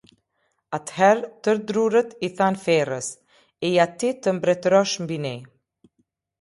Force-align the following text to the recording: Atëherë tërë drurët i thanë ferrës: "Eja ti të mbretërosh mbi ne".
Atëherë 0.77 1.29
tërë 1.47 1.61
drurët 1.73 2.15
i 2.29 2.31
thanë 2.41 2.63
ferrës: 2.65 3.11
"Eja 3.71 3.89
ti 4.05 4.13
të 4.25 4.37
mbretërosh 4.41 4.99
mbi 5.07 5.23
ne". 5.31 5.39